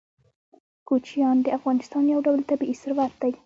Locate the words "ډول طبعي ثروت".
2.27-3.13